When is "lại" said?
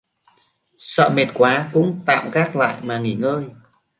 2.55-2.81